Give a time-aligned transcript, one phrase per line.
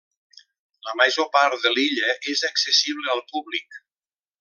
[0.87, 3.83] La major part de l'illa és accessible al públic.